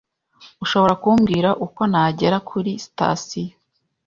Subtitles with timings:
[0.63, 3.53] Ushobora kumbwira uko nagera kuri sitasiyo?